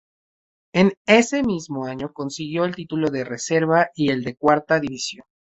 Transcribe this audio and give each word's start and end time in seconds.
En 0.73 0.93
ese 1.05 1.43
mismo 1.43 1.85
año 1.85 2.11
consiguió 2.11 2.65
el 2.65 2.73
título 2.75 3.11
de 3.11 3.23
reserva 3.23 3.91
y 3.93 4.09
el 4.09 4.23
de 4.23 4.35
Cuarta 4.35 4.79
División. 4.79 5.27